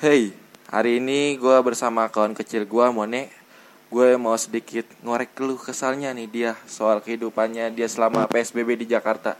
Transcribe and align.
Hey, 0.00 0.32
hari 0.72 0.96
ini 0.96 1.36
gue 1.36 1.60
bersama 1.60 2.08
kawan 2.08 2.32
kecil 2.32 2.64
gue, 2.64 2.86
Mone. 2.88 3.28
Gue 3.92 4.16
mau 4.16 4.32
sedikit 4.40 4.88
ngorek 5.04 5.36
keluh 5.36 5.60
kesalnya 5.60 6.16
nih 6.16 6.24
dia 6.24 6.52
soal 6.64 7.04
kehidupannya 7.04 7.68
dia 7.76 7.84
selama 7.84 8.24
PSBB 8.24 8.80
di 8.80 8.88
Jakarta. 8.88 9.36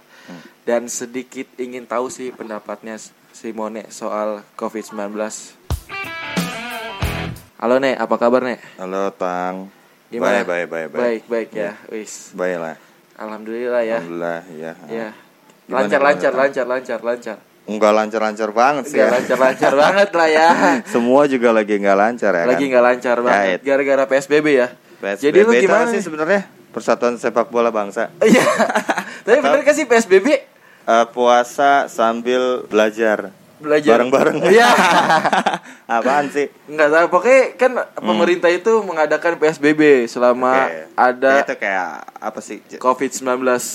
Dan 0.69 0.93
sedikit 0.93 1.49
ingin 1.57 1.89
tahu 1.89 2.13
sih 2.13 2.29
pendapatnya 2.37 3.01
si 3.33 3.57
Mone 3.57 3.89
soal 3.89 4.45
COVID-19. 4.61 5.17
Halo 7.57 7.81
Nek, 7.81 7.97
apa 7.97 8.15
kabar 8.21 8.45
Nek? 8.45 8.61
Halo 8.77 9.09
Tang. 9.17 9.73
Gimana? 10.13 10.45
Baik, 10.45 10.45
baik, 10.45 10.67
baik, 10.69 10.89
baik. 10.93 11.01
Baik, 11.01 11.23
baik 11.25 11.49
ya. 11.57 11.73
Wis. 11.89 12.37
Baik 12.37 12.61
lah. 12.61 12.77
Alhamdulillah 13.17 13.81
ya. 13.81 14.05
Alhamdulillah 14.05 14.41
ya. 14.53 14.73
Ya. 14.93 15.09
Lancar, 15.73 16.05
lancar, 16.05 16.37
lancar, 16.37 16.69
lancar, 16.69 17.01
lancar. 17.01 17.39
Enggak 17.65 17.93
lancar-lancar 17.93 18.51
banget 18.51 18.85
sih. 18.87 18.97
Enggak 18.97 19.07
Ya. 19.07 19.15
lancar-lancar 19.17 19.73
banget 19.83 20.11
lah 20.11 20.29
ya. 20.29 20.49
Semua 20.85 21.23
juga 21.25 21.49
lagi 21.51 21.75
enggak 21.75 21.97
lancar 21.97 22.33
ya 22.33 22.45
Lagi 22.45 22.57
kan? 22.59 22.71
nggak 22.71 22.85
lancar 22.85 23.17
banget 23.21 23.59
gara-gara 23.61 24.05
PSBB 24.07 24.47
ya. 24.51 24.69
PSBB 24.99 25.23
Jadi 25.23 25.39
lu 25.41 25.53
gimana 25.55 25.85
sih 25.89 26.01
sebenarnya? 26.01 26.43
Persatuan 26.71 27.15
Sepak 27.17 27.49
Bola 27.49 27.69
Bangsa. 27.69 28.11
Iya. 28.21 28.47
Tapi 29.27 29.39
bener 29.39 29.61
kan 29.61 29.75
sih 29.75 29.85
PSBB 29.85 30.27
Eh, 30.81 31.07
puasa 31.13 31.87
sambil 31.87 32.65
belajar. 32.65 33.31
Belajar 33.61 33.93
Bareng-bareng. 33.95 34.37
Iya. 34.51 34.69
Apaan 35.91 36.27
sih? 36.29 36.47
Enggak 36.65 36.89
tahu 36.89 37.07
pokoknya 37.11 37.43
kan 37.55 37.73
pemerintah 37.95 38.49
itu 38.49 38.73
mengadakan 38.81 39.37
PSBB 39.37 40.07
selama 40.07 40.67
Oke. 40.67 40.79
ada 40.95 41.33
itu 41.41 41.55
kayak 41.57 41.91
apa 42.15 42.41
sih? 42.41 42.59
J- 42.65 42.79
COVID-19 42.79 43.27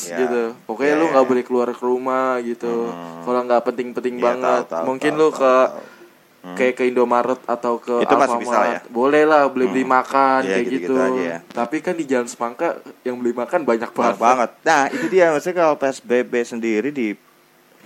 Ya. 0.07 0.17
gitu. 0.17 0.43
Pokoknya 0.65 0.93
Ya, 0.93 0.97
lu 0.97 1.05
ya, 1.05 1.11
nggak 1.11 1.23
ya. 1.23 1.29
boleh 1.29 1.43
keluar 1.43 1.67
ke 1.69 1.81
rumah 1.81 2.39
gitu. 2.41 2.89
Kalau 3.21 3.39
nggak 3.41 3.61
penting-penting 3.63 4.15
Iya, 4.15 4.23
banget, 4.25 4.61
tahu, 4.63 4.71
tahu, 4.71 4.83
mungkin 4.85 5.11
tahu, 5.11 5.19
lu 5.19 5.27
tahu, 5.27 5.35
ke 5.35 5.53
tahu. 5.65 5.83
kayak 6.55 6.73
ke 6.73 6.83
Indomaret 6.85 7.41
atau 7.43 7.73
ke 7.77 7.95
Itu 7.99 8.15
masih 8.15 8.37
bisa 8.39 8.53
Alfamart. 8.55 8.71
ya? 8.71 8.79
Boleh 8.87 9.23
lah 9.23 9.41
beli-beli 9.45 9.83
makan 9.83 10.39
Iya, 10.39 10.49
kayak 10.51 10.63
gitu-gitu 10.63 10.93
gitu. 10.93 11.03
aja 11.03 11.21
ya. 11.25 11.37
Tapi 11.43 11.77
kan 11.79 11.93
di 11.93 12.05
Jalan 12.05 12.27
Semangka 12.27 12.67
yang 13.01 13.17
beli 13.17 13.33
makan 13.33 13.59
banyak 13.61 13.89
Banyak 13.89 14.15
banget. 14.15 14.21
banget. 14.21 14.49
Nah, 14.61 14.81
itu 14.87 15.05
dia 15.07 15.25
maksudnya 15.29 15.57
kalau 15.59 15.75
PSBB 15.75 16.33
sendiri 16.43 16.89
di 16.89 17.17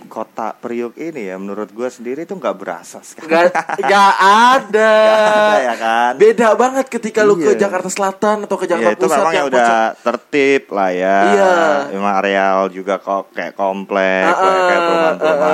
kota 0.02 0.54
Priuk 0.54 0.94
ini 0.94 1.26
ya 1.26 1.36
menurut 1.36 1.68
gue 1.68 1.84
sendiri 1.86 2.22
itu 2.22 2.32
nggak 2.32 2.54
berasa 2.54 3.00
sekali. 3.00 3.28
Gak, 3.28 3.52
gak 3.90 4.12
ada. 4.16 4.92
ada 5.10 5.56
ya 5.58 5.74
kan? 5.74 6.12
Beda 6.14 6.54
banget 6.54 6.86
ketika 6.86 7.20
lu 7.20 7.34
ke 7.34 7.52
Iya. 7.52 7.60
Jakarta 7.60 7.86
Selatan 7.86 8.36
atau 8.42 8.54
ke 8.54 8.64
Ya 8.64 8.70
Jakarta 8.72 8.92
itu 8.92 9.02
Pusat 9.02 9.16
memang 9.16 9.32
yang 9.32 9.36
ya 9.36 9.50
udah 9.50 9.66
pojok- 9.66 9.94
tertib 10.00 10.62
lah 10.70 10.90
ya. 10.90 11.16
Iya. 11.26 11.52
Memang 11.90 12.12
areal 12.16 12.58
juga 12.68 12.94
kok 12.96 13.22
kayak 13.30 13.52
komplek, 13.52 14.24
Ah, 14.24 14.34
kayak 14.34 14.54
kayak 14.60 14.70
ah, 14.72 14.80
perumahan-perumahan 14.80 15.50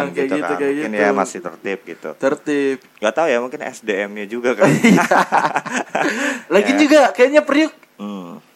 gitu, 0.06 0.22
gitu, 0.30 0.42
kan. 0.46 0.56
kayak 0.56 0.70
mungkin 0.70 0.90
gitu. 0.90 1.02
ya 1.02 1.10
masih 1.10 1.38
tertib 1.40 1.78
gitu. 1.84 2.10
tertib. 2.16 2.76
Gak 2.96 3.12
tahu 3.12 3.26
ya 3.26 3.38
mungkin 3.38 3.60
SDM-nya 3.60 4.24
juga 4.24 4.50
kan. 4.58 4.70
Lagi 6.54 6.72
Ya. 6.72 6.78
juga 6.78 7.00
kayaknya 7.12 7.42
Priuk. 7.42 7.72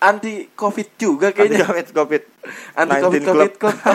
Anti 0.05 0.53
covid 0.53 0.89
juga 0.95 1.29
Anti 1.29 1.39
kayaknya. 1.41 1.65
covid 1.65 1.89
covid. 1.91 2.23
Anti 2.75 2.95
covid 3.01 3.21
19 3.25 3.57
covid. 3.57 3.87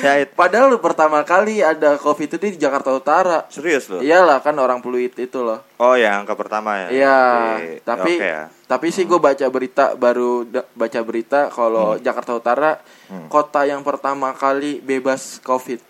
ya 0.00 0.12
it- 0.18 0.32
Padahal 0.32 0.70
lu 0.70 0.78
pertama 0.78 1.18
kali 1.22 1.58
ada 1.60 1.96
covid 1.96 2.30
itu 2.30 2.44
di 2.46 2.56
Jakarta 2.56 2.90
Utara. 2.90 3.44
serius 3.48 3.86
loh. 3.86 3.98
Iyalah 3.98 4.38
kan 4.38 4.54
orang 4.54 4.78
Pluit 4.78 5.10
itu 5.12 5.38
loh. 5.40 5.58
Oh 5.76 5.94
ya 5.94 6.14
angka 6.14 6.32
pertama 6.32 6.78
ya. 6.78 6.88
Iya, 6.88 7.18
tapi 7.82 8.14
oke 8.14 8.24
ya. 8.24 8.42
tapi 8.64 8.86
sih 8.88 9.02
gue 9.02 9.18
baca 9.18 9.46
berita 9.48 9.92
baru 9.94 10.46
baca 10.72 11.00
berita 11.00 11.40
kalau 11.48 11.92
Hmm. 11.92 12.00
Jakarta 12.00 12.32
Utara 12.32 12.70
kota 13.26 13.64
yang 13.64 13.82
pertama 13.82 14.30
kali 14.32 14.78
bebas 14.78 15.40
covid. 15.40 15.82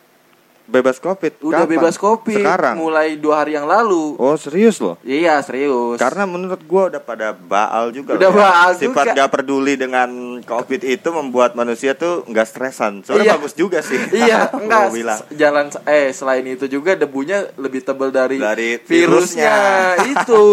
Bebas 0.71 0.97
covid. 0.97 1.35
Udah 1.41 1.61
Kapan? 1.61 1.73
bebas 1.73 1.97
covid 1.97 2.39
Sekarang. 2.39 2.75
mulai 2.77 3.15
dua 3.15 3.43
hari 3.43 3.53
yang 3.53 3.67
lalu. 3.67 4.15
Oh 4.17 4.35
serius 4.35 4.79
loh. 4.79 4.95
Iya 5.03 5.37
serius. 5.41 5.99
Karena 5.99 6.25
menurut 6.25 6.63
gua 6.63 6.89
udah 6.89 6.99
pada 6.99 7.33
baal 7.33 7.91
juga 7.91 8.15
Udah 8.15 8.29
loh 8.29 8.39
ya. 8.39 8.45
baal 8.45 8.71
Sifat 8.73 9.05
juga. 9.05 9.19
gak 9.19 9.31
peduli 9.33 9.75
dengan 9.75 10.09
covid 10.41 10.81
itu 10.81 11.09
membuat 11.11 11.53
manusia 11.53 11.93
tuh 11.93 12.23
nggak 12.25 12.47
stresan. 12.47 13.03
Soalnya 13.03 13.27
Iya. 13.27 13.37
bagus 13.37 13.53
juga 13.53 13.79
sih. 13.81 13.99
iya 14.23 14.47
enggak 14.57 14.85
bilang. 14.91 15.19
jalan 15.33 15.67
eh 15.85 16.09
selain 16.11 16.47
itu 16.47 16.65
juga 16.67 16.95
debunya 16.95 17.19
lebih 17.57 17.83
tebal 17.83 18.09
dari, 18.09 18.39
Dari 18.39 18.79
virusnya, 18.79 19.55
virusnya. 19.99 20.11
itu. 20.15 20.45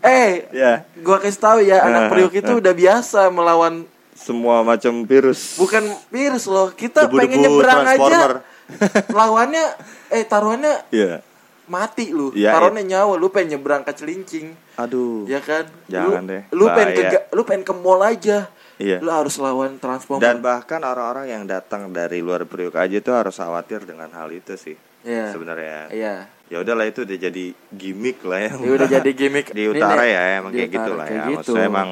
eh 0.00 0.30
Ya, 0.50 0.72
gua 0.98 1.18
kasih 1.18 1.40
tahu 1.40 1.58
ya 1.60 1.78
anak 1.80 2.00
Eh, 2.00 2.10
Priuk 2.10 2.32
itu 2.32 2.52
udah 2.56 2.72
biasa 2.72 3.28
melawan 3.28 3.84
semua 4.14 4.60
macam 4.60 5.02
virus. 5.02 5.56
bukan 5.56 5.82
virus 6.08 6.44
loh. 6.44 6.70
Kita 6.70 7.04
Debu-debu 7.04 7.18
pengen 7.18 7.38
nyebrang 7.40 7.82
aja. 7.86 8.18
lawannya 9.18 9.64
eh 10.10 10.24
taruhannya 10.24 10.74
Iya. 10.90 11.20
mati 11.66 12.08
lu. 12.10 12.32
Iya, 12.32 12.56
taruhannya 12.56 12.84
nyawa 12.84 13.14
lu 13.14 13.28
pengen 13.28 13.56
nyebrang 13.56 13.82
ke 13.82 13.92
Celincing. 13.92 14.56
Aduh. 14.76 15.28
Ya 15.28 15.40
kan? 15.40 15.68
Jangan 15.86 16.24
lu, 16.24 16.30
deh, 16.30 16.42
Lu 16.52 16.64
pengen 16.66 16.90
ke 16.90 17.02
bahaya. 17.04 17.20
lu 17.28 17.42
pengen 17.44 17.62
ke 17.62 17.72
mall 17.74 18.00
aja. 18.00 18.38
Iya. 18.78 19.02
Lu 19.02 19.10
harus 19.10 19.34
lawan 19.36 19.76
Transformer. 19.76 20.22
Dan 20.22 20.38
bahkan 20.38 20.80
orang-orang 20.80 21.28
yang 21.28 21.44
datang 21.44 21.90
dari 21.90 22.22
luar 22.22 22.46
Priuk 22.46 22.72
aja 22.72 22.96
tuh 22.98 23.12
harus 23.12 23.36
khawatir 23.36 23.84
dengan 23.84 24.08
hal 24.12 24.30
itu 24.30 24.54
sih. 24.54 24.76
Iya. 25.04 25.34
Sebenarnya. 25.34 25.90
Iya. 25.90 26.14
Ya 26.48 26.56
udahlah 26.64 26.88
itu 26.88 27.04
udah 27.04 27.18
jadi 27.20 27.44
gimmick 27.68 28.24
lah 28.24 28.40
ya. 28.40 28.52
Ya 28.56 28.70
udah 28.72 28.88
jadi 28.88 29.10
gimmick 29.12 29.52
di 29.56 29.68
Ini, 29.68 29.72
utara 29.74 30.00
Nek. 30.00 30.08
ya 30.08 30.20
emang 30.40 30.52
kayak 30.54 30.70
gitu 30.70 30.88
utara, 30.88 30.96
lah 30.96 31.06
ya. 31.06 31.22
gitu. 31.28 31.36
Maksudnya 31.52 31.66
emang 31.68 31.90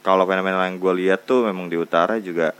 kalau 0.00 0.24
fenomena 0.24 0.64
yang 0.64 0.80
gue 0.80 0.92
lihat 0.96 1.20
tuh 1.28 1.44
memang 1.44 1.68
di 1.68 1.76
utara 1.76 2.16
juga 2.16 2.56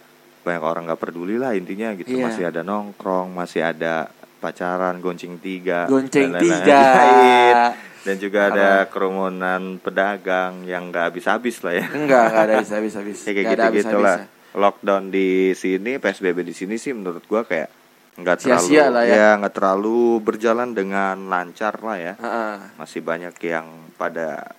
banyak 0.50 0.64
orang 0.66 0.82
nggak 0.90 1.00
peduli 1.00 1.38
lah 1.38 1.54
intinya 1.54 1.94
gitu. 1.94 2.10
Iya. 2.10 2.24
Masih 2.26 2.44
ada 2.50 2.60
nongkrong, 2.66 3.30
masih 3.30 3.62
ada 3.62 4.10
pacaran, 4.42 4.98
gonceng 4.98 5.38
tiga, 5.38 5.86
Gonceng 5.86 6.34
dan 6.34 6.42
tiga. 6.42 6.80
Lain. 6.82 7.56
Dan 8.00 8.16
juga 8.16 8.48
ada 8.48 8.88
kerumunan 8.88 9.76
pedagang 9.76 10.64
yang 10.64 10.88
nggak 10.90 11.12
habis-habis 11.12 11.60
lah 11.62 11.76
ya. 11.78 11.86
Enggak, 11.92 12.24
enggak 12.32 12.44
ada 12.48 12.52
habis 12.58 12.72
habis 12.72 12.92
habis. 12.96 13.18
Ya, 13.22 13.30
kayak 13.36 13.46
gitu-gitu 13.54 13.96
lah. 14.00 14.18
Lockdown 14.50 15.14
di 15.14 15.54
sini, 15.54 16.00
PSBB 16.02 16.42
di 16.42 16.56
sini 16.56 16.74
sih 16.74 16.90
menurut 16.90 17.22
gua 17.30 17.46
kayak 17.46 17.70
nggak 18.18 18.36
terlalu 18.42 18.66
Sia-sia 18.66 18.84
lah 18.90 19.04
ya. 19.06 19.38
nggak 19.38 19.54
terlalu 19.54 20.18
berjalan 20.18 20.74
dengan 20.74 21.16
lancar 21.30 21.78
lah 21.84 21.96
ya. 22.00 22.14
Heeh. 22.18 22.56
Masih 22.74 23.00
banyak 23.04 23.36
yang 23.46 23.66
pada 23.94 24.56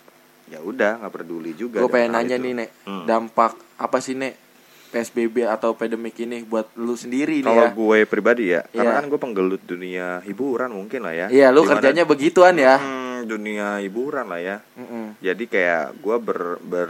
ya 0.47 0.59
udah 0.62 1.01
nggak 1.01 1.13
peduli 1.16 1.51
juga. 1.57 1.80
Gue 1.81 1.91
pengen 1.91 2.12
nanya 2.16 2.38
itu. 2.38 2.46
nih, 2.46 2.53
Nek. 2.62 2.69
Hmm. 2.85 3.03
Dampak 3.09 3.57
apa 3.80 3.97
sih, 4.00 4.16
Nek? 4.16 4.50
PSBB 4.91 5.47
atau 5.47 5.72
pandemik 5.72 6.19
ini 6.19 6.44
buat 6.44 6.68
lu 6.75 6.94
sendiri 6.94 7.40
nih 7.40 7.47
Kalau 7.47 7.66
ya. 7.66 7.72
gue 7.72 7.97
pribadi 8.03 8.52
ya, 8.52 8.62
karena 8.68 8.91
Iya. 8.91 8.97
kan 9.00 9.06
gue 9.07 9.19
penggelut 9.19 9.62
dunia 9.63 10.19
hiburan 10.22 10.69
mungkin 10.69 11.02
lah 11.02 11.16
ya. 11.16 11.28
Iya, 11.31 11.47
lu 11.50 11.63
Dimana- 11.63 11.72
kerjanya 11.79 12.03
begituan 12.03 12.56
ya. 12.56 12.75
Hmm, 12.75 13.24
dunia 13.24 13.80
hiburan 13.80 14.28
lah 14.28 14.38
ya. 14.38 14.57
Mm-mm. 14.75 15.16
Jadi 15.18 15.44
kayak 15.47 15.96
gue 15.97 16.18
ber, 16.18 16.40
ber 16.59 16.90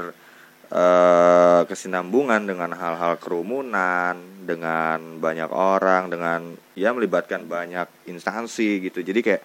eh, 0.68 1.62
kesinambungan 1.68 2.42
dengan 2.42 2.72
hal-hal 2.72 3.20
kerumunan, 3.20 4.16
dengan 4.42 5.20
banyak 5.20 5.52
orang, 5.52 6.08
dengan 6.08 6.48
ya 6.74 6.96
melibatkan 6.96 7.44
banyak 7.44 8.08
instansi 8.08 8.80
gitu. 8.82 9.04
Jadi 9.04 9.20
kayak 9.20 9.42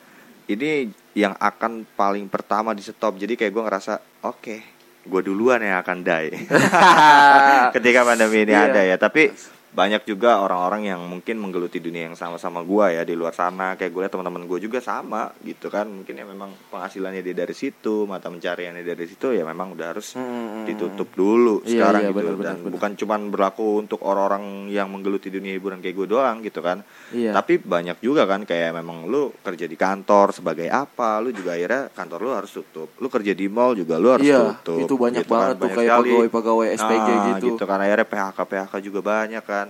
ini 0.46 0.86
yang 1.12 1.34
akan 1.34 1.82
paling 1.92 2.30
pertama 2.30 2.70
di 2.70 2.80
stop. 2.80 3.18
Jadi 3.18 3.34
kayak 3.34 3.50
gue 3.50 3.64
ngerasa 3.64 3.94
oke, 4.22 4.75
gue 5.06 5.22
duluan 5.22 5.62
yang 5.62 5.78
akan 5.80 6.02
die 6.02 6.34
ketika 7.76 8.02
pandemi 8.02 8.42
ini 8.42 8.52
Iya. 8.52 8.66
ada 8.68 8.80
ya. 8.82 8.96
Tapi 8.98 9.30
banyak 9.76 10.08
juga 10.08 10.40
orang-orang 10.40 10.88
yang 10.88 11.04
mungkin 11.04 11.36
menggeluti 11.36 11.78
dunia 11.78 12.08
yang 12.08 12.16
sama-sama 12.16 12.64
gua 12.64 12.88
ya 12.88 13.04
di 13.04 13.12
luar 13.12 13.30
sana 13.30 13.76
kayak 13.76 13.92
gue 13.92 14.00
liat 14.00 14.08
teman-teman 14.10 14.48
gue 14.48 14.58
juga 14.58 14.80
sama 14.80 15.28
gitu 15.42 15.68
kan 15.68 15.84
mungkin 15.84 16.16
ya 16.16 16.24
memang 16.24 16.48
penghasilannya 16.66 17.20
dia 17.20 17.36
dari 17.36 17.52
situ 17.52 18.08
mata 18.08 18.26
pencariannya 18.26 18.80
dari 18.80 19.04
situ 19.04 19.30
ya 19.30 19.44
memang 19.44 19.76
udah 19.76 19.92
harus 19.92 20.16
Hmm. 20.16 20.64
ditutup 20.64 21.12
dulu 21.12 21.60
Iya, 21.60 21.68
sekarang 21.76 22.00
iya, 22.00 22.10
gitu 22.10 22.16
benar, 22.24 22.34
dan 22.40 22.56
benar. 22.56 22.72
bukan 22.72 22.90
cuman 22.96 23.20
berlaku 23.28 23.66
untuk 23.76 24.00
orang-orang 24.00 24.44
yang 24.68 24.88
menggeluti 24.88 25.28
dunia 25.28 25.52
hiburan 25.52 25.78
kayak 25.78 25.92
gue 25.94 26.08
doang 26.08 26.40
gitu 26.40 26.60
kan 26.60 26.80
Iya. 27.10 27.36
tapi 27.36 27.58
banyak 27.58 28.00
juga 28.00 28.24
kan 28.24 28.42
kayak 28.42 28.72
memang 28.72 29.04
lu 29.04 29.28
kerja 29.36 29.64
di 29.64 29.76
kantor 29.76 30.32
sebagai 30.32 30.66
apa 30.66 31.20
lu 31.20 31.30
juga 31.30 31.52
akhirnya 31.52 31.92
kantor 31.92 32.18
lu 32.18 32.30
harus 32.32 32.48
tutup 32.50 32.96
lu 32.96 33.08
kerja 33.08 33.32
di 33.32 33.44
mall 33.46 33.74
juga 33.74 33.98
lu 33.98 34.08
harus 34.10 34.24
Iya, 34.24 34.56
tutup 34.56 34.80
itu 34.80 34.94
banyak 34.96 35.20
gitu 35.20 35.28
kan. 35.28 35.36
banget 35.36 35.54
tuh 35.54 35.60
Banyak 35.66 35.76
kayak 35.76 35.96
pegawai-pegawai 36.00 36.66
SPG 36.72 36.96
Nah, 37.06 37.24
gitu. 37.28 37.46
gitu 37.52 37.64
kan 37.66 37.78
akhirnya 37.78 38.06
PHK 38.06 38.38
PHK 38.40 38.74
juga 38.80 39.00
banyak 39.04 39.44
kan 39.44 39.65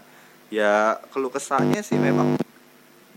ya 0.48 0.74
keluh 1.08 1.28
kesahnya 1.28 1.80
sih 1.80 1.96
memang 1.96 2.38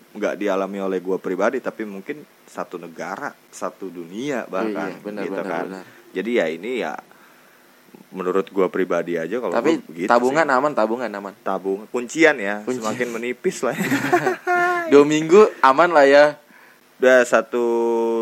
nggak 0.09 0.35
dialami 0.35 0.79
oleh 0.79 0.97
gue 0.97 1.17
pribadi 1.17 1.57
tapi 1.57 1.85
mungkin 1.85 2.19
satu 2.43 2.75
negara 2.75 3.29
satu 3.47 3.87
dunia 3.87 4.43
bahkan 4.45 4.89
Iya, 4.89 4.99
benar, 4.99 5.23
gitu 5.23 5.33
benar, 5.35 5.45
kan 5.47 5.65
benar. 5.67 5.85
jadi 6.11 6.31
ya 6.33 6.45
ini 6.49 6.71
ya 6.79 6.93
menurut 8.09 8.47
gue 8.47 8.67
pribadi 8.67 9.15
aja 9.15 9.37
kalau 9.37 9.53
Tapi 9.53 9.77
begitu 9.79 10.09
tabungan 10.09 10.41
sih. 10.43 10.55
aman, 10.55 10.71
tabungan 10.73 11.09
aman. 11.11 11.33
tabung 11.39 11.85
kuncian 11.87 12.35
ya 12.35 12.61
Kuncian. 12.63 12.81
semakin 12.81 13.07
menipis 13.11 13.61
lah 13.61 13.71
ya. 13.71 13.85
Dua 14.91 15.05
minggu 15.05 15.45
aman 15.61 15.89
lah 15.89 16.03
ya. 16.03 16.25
udah 16.99 17.23
satu 17.23 17.63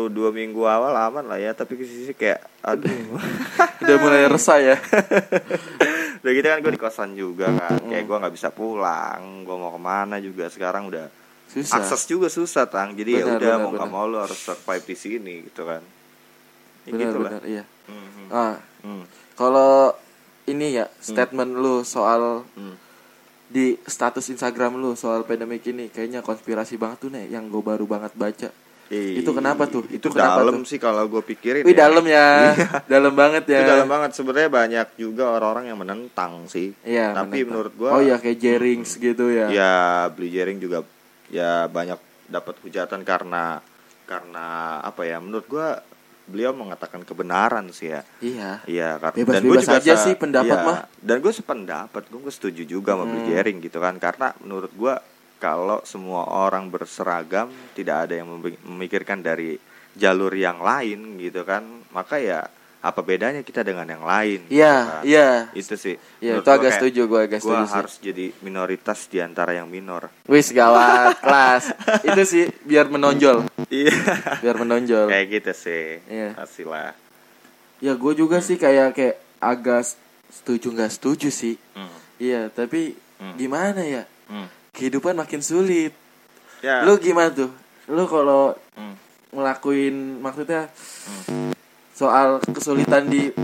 dua 0.06 0.30
minggu 0.30 0.62
awal 0.62 0.94
aman 0.94 1.26
lah 1.26 1.34
ya 1.34 1.50
tapi 1.50 1.74
ke 1.74 1.82
sisi 1.82 2.14
kayak 2.14 2.38
aduh 2.60 2.86
Udah 3.80 3.96
mulai 3.98 4.28
resah 4.28 4.60
ya. 4.62 4.76
udah 6.18 6.32
gitu 6.32 6.46
kan 6.46 6.58
gue 6.58 6.72
di 6.72 6.80
kosan 6.80 7.10
juga 7.12 7.46
kan. 7.48 7.78
Kayak 7.84 8.04
gue 8.04 8.16
nggak 8.18 8.34
bisa 8.34 8.48
pulang. 8.50 9.42
Gue 9.42 9.56
mau 9.56 9.70
ke 9.70 9.80
mana 9.80 10.16
juga. 10.18 10.46
Sekarang 10.48 10.86
udah 10.86 11.06
Susah. 11.48 11.80
akses 11.80 12.04
juga 12.04 12.28
susah 12.28 12.68
tang. 12.68 12.92
Jadi 12.92 13.18
ya 13.18 13.24
udah 13.24 13.54
mau 13.58 13.70
nggak 13.70 13.88
mau 13.88 14.04
lo 14.04 14.20
harus 14.20 14.36
survive 14.36 14.84
di 14.84 14.96
sini 14.96 15.34
gitu 15.46 15.64
kan. 15.64 15.80
Ya 16.84 16.90
benar 16.90 17.02
gitu 17.04 17.18
lah 17.18 17.30
benar 17.30 17.44
iya. 17.44 17.64
Mhm. 17.88 18.26
ah. 18.30 18.56
Hmm. 18.80 19.04
kalau 19.34 19.92
ini 20.46 20.80
ya 20.80 20.88
statement 20.98 21.52
lu 21.52 21.84
soal 21.84 22.46
Hmm. 22.56 22.74
di 23.48 23.76
status 23.84 24.28
Instagram 24.28 24.76
lu 24.76 24.96
soal 24.96 25.24
pandemik 25.24 25.64
ini 25.66 25.92
kayaknya 25.92 26.24
konspirasi 26.24 26.76
banget 26.76 26.98
tuh 27.00 27.10
nih 27.12 27.28
yang 27.28 27.48
gue 27.48 27.60
baru 27.60 27.84
banget 27.84 28.12
baca 28.16 28.48
Ih, 28.88 29.20
Itu 29.20 29.30
kenapa 29.30 29.64
tuh? 29.64 29.84
Itu 29.86 30.08
Itu 30.08 30.08
kenapa 30.10 30.40
dalam 30.40 30.60
tuh? 30.60 30.64
sih 30.64 30.78
kalau 30.78 31.04
gue 31.04 31.20
pikirin. 31.22 31.60
Wih 31.60 31.70
ya. 31.70 31.80
dalam 31.82 32.04
ya, 32.04 32.26
dalam 32.92 33.12
banget 33.12 33.44
ya. 33.46 33.60
Itu 33.60 33.70
dalam 33.70 33.86
banget. 33.86 34.10
Sebenarnya 34.12 34.48
banyak 34.48 34.86
juga 34.96 35.24
orang-orang 35.30 35.64
yang 35.68 35.78
menentang 35.78 36.46
sih. 36.46 36.72
Iya. 36.82 37.12
Tapi 37.12 37.28
menentang. 37.38 37.48
menurut 37.50 37.72
gua- 37.74 37.92
Oh 37.92 38.00
iya 38.00 38.16
kayak 38.16 38.38
Jerings 38.38 38.96
gitu 38.96 39.28
ya. 39.28 39.46
Ya 39.48 39.74
beli 40.08 40.28
jaring 40.30 40.56
juga 40.56 40.88
ya 41.28 41.68
banyak 41.68 42.00
dapat 42.26 42.56
hujatan 42.58 43.04
karena 43.04 43.60
karena 44.04 44.46
apa 44.80 45.04
ya? 45.04 45.20
Menurut 45.20 45.44
gua 45.46 45.84
beliau 46.24 46.52
mengatakan 46.52 47.04
kebenaran 47.04 47.68
sih 47.68 47.88
ya. 47.90 48.00
Iya. 48.20 48.50
Iya 48.64 48.88
karena 48.96 49.16
Bebas-bebas 49.18 49.68
aja 49.70 49.94
se- 49.94 50.02
sih 50.02 50.14
pendapat 50.14 50.52
iya, 50.54 50.64
mah. 50.64 50.78
Dan 50.94 51.16
gue 51.18 51.28
sependapat, 51.30 52.04
gue 52.04 52.20
setuju 52.28 52.62
juga 52.64 52.92
sama 52.92 53.04
beli 53.04 53.28
jaring 53.28 53.60
gitu 53.60 53.78
kan. 53.78 53.96
Karena 53.96 54.32
menurut 54.38 54.72
gua 54.72 54.96
kalau 55.38 55.80
semua 55.82 56.26
orang 56.26 56.68
berseragam 56.68 57.46
tidak 57.72 58.06
ada 58.06 58.14
yang 58.18 58.28
memikirkan 58.62 59.18
dari 59.18 59.56
jalur 59.94 60.30
yang 60.30 60.58
lain 60.58 61.16
gitu 61.16 61.42
kan. 61.42 61.62
Maka 61.88 62.18
ya 62.18 62.40
apa 62.78 63.02
bedanya 63.02 63.42
kita 63.42 63.62
dengan 63.62 63.82
yang 63.84 64.02
lain? 64.02 64.46
gitu 64.46 64.54
Iya, 64.54 64.74
kan. 64.78 65.02
iya. 65.02 65.28
Itu 65.50 65.74
sih. 65.74 65.98
Iya, 66.18 66.38
menurut 66.38 66.42
itu 66.42 66.50
agak 66.52 66.62
kayak 66.62 66.76
setuju 66.76 67.00
gue 67.04 67.20
agak 67.20 67.40
setuju 67.40 67.64
sih. 67.64 67.74
harus 67.74 67.94
jadi 67.98 68.24
minoritas 68.38 68.98
di 69.06 69.18
antara 69.18 69.50
yang 69.52 69.66
minor. 69.66 70.06
Wis 70.24 70.50
gawat 70.50 71.18
kelas. 71.24 71.64
itu 72.02 72.22
sih 72.24 72.44
biar 72.62 72.86
menonjol, 72.86 73.50
Iya. 73.68 73.94
biar 74.38 74.56
menonjol. 74.56 75.06
Kayak 75.06 75.26
gitu 75.32 75.52
sih. 75.56 75.86
Iya. 76.04 76.28
Hasilnya. 76.36 76.94
Ya 77.78 77.92
gue 77.94 78.12
juga 78.12 78.38
sih 78.38 78.54
kayak 78.54 78.90
kayak 78.92 79.16
agak 79.38 79.82
setuju 80.28 80.70
nggak 80.70 80.92
setuju 80.92 81.28
sih. 81.28 81.54
Hmm. 81.72 81.90
Iya, 82.16 82.46
tapi 82.48 82.94
Hmm. 83.18 83.34
gimana 83.34 83.82
ya? 83.82 84.06
Hmm. 84.26 84.46
Kehidupan 84.78 85.18
makin 85.18 85.42
sulit. 85.42 85.90
Ya. 86.62 86.86
Lu 86.86 86.94
gimana 86.96 87.34
tuh? 87.34 87.50
Lu 87.90 88.06
kalau 88.06 88.54
Hmm. 88.78 88.94
ngelakuin 89.34 90.22
maksudnya 90.22 90.70
Hmm. 91.26 91.50
soal 91.90 92.38
kesulitan 92.54 93.10
di 93.10 93.34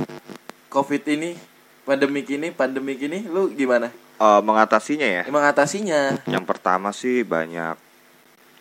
covid 0.71 1.03
ini, 1.11 1.35
pandemik 1.83 2.31
ini, 2.31 2.55
pandemik 2.55 3.03
ini, 3.03 3.27
lu 3.27 3.51
gimana? 3.51 3.91
Eh, 4.15 4.41
mengatasinya 4.47 5.05
ya. 5.05 5.23
Mengatasinya? 5.27 6.23
Yang 6.31 6.45
pertama 6.47 6.95
sih 6.95 7.27
banyak 7.27 7.75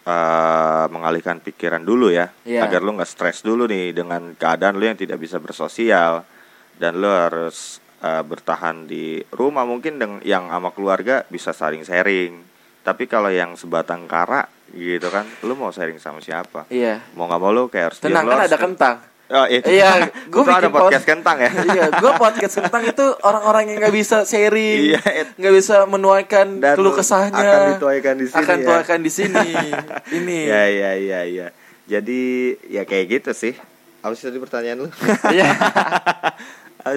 eh, 0.03 0.85
mengalihkan 0.91 1.39
pikiran 1.39 1.79
dulu 1.79 2.11
ya, 2.11 2.27
Iya. 2.43 2.67
agar 2.67 2.83
lu 2.83 2.91
nggak 2.91 3.07
stres 3.07 3.39
dulu 3.39 3.71
nih 3.71 3.95
dengan 3.95 4.35
keadaan 4.35 4.75
lu 4.75 4.83
yang 4.83 4.99
tidak 4.99 5.15
bisa 5.15 5.39
bersosial 5.39 6.27
dan 6.75 6.99
lu 6.99 7.07
harus 7.07 7.79
eh, 8.03 8.19
bertahan 8.19 8.83
di 8.83 9.23
rumah 9.31 9.63
mungkin 9.63 9.95
dengan 9.95 10.19
yang 10.27 10.51
sama 10.51 10.75
keluarga 10.75 11.23
bisa 11.31 11.55
saling 11.55 11.87
sharing. 11.87 12.35
Tapi 12.83 13.07
kalau 13.07 13.31
yang 13.31 13.55
sebatang 13.55 14.05
kara 14.05 14.43
gitu 14.69 15.07
kan, 15.07 15.23
lu 15.41 15.55
mau 15.55 15.71
sharing 15.71 15.97
sama 15.97 16.19
siapa? 16.19 16.67
Iya. 16.67 16.99
Mau 17.13 17.25
nggak 17.25 17.39
mau 17.39 17.49
lu 17.49 17.67
kayak 17.67 17.85
harus 17.89 17.97
Tenang 17.97 18.25
kan 18.25 18.43
ada 18.43 18.57
kentang. 18.57 18.95
Oh, 19.25 19.47
iya, 19.47 19.63
Iya, 19.63 19.91
gua 20.29 20.43
gua 20.43 20.53
ada 20.53 20.67
bikin 20.67 20.75
podcast 20.75 20.93
pod- 20.99 21.09
kentang 21.09 21.37
ya. 21.39 21.51
iya, 21.65 21.85
gue 21.89 22.11
podcast 22.13 22.53
tentang 22.59 22.83
itu 22.83 23.05
orang-orang 23.23 23.63
yang 23.65 23.77
nggak 23.79 23.95
bisa 23.95 24.17
sharing, 24.23 24.93
Iya, 24.93 24.99
nggak 25.33 25.53
bisa 25.55 25.75
menuaikan 25.87 26.59
Dan 26.59 26.75
keluh 26.75 26.93
kesahnya, 26.93 27.41
akan 27.41 27.61
dituaikan 27.73 28.13
di 28.13 28.27
sini 28.27 28.37
akan 28.37 28.53
ya. 28.53 28.61
dituaikan 28.61 28.99
di 28.99 29.09
sini. 29.09 29.47
ini. 30.19 30.37
Ya 30.43 30.63
ya 30.67 30.91
ya 30.93 31.19
ya. 31.25 31.47
Jadi 31.83 32.21
ya 32.67 32.83
kayak 32.83 33.05
gitu 33.09 33.31
sih. 33.33 33.55
Apa 34.03 34.13
sih 34.13 34.27
tadi 34.27 34.37
pertanyaan 34.37 34.85
lu? 34.85 34.89
Iya. 35.31 35.49